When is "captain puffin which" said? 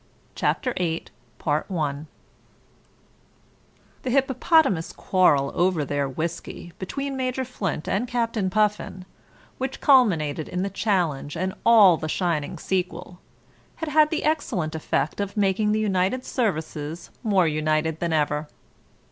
8.07-9.79